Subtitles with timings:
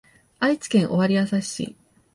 [0.39, 1.75] 愛知県尾張旭市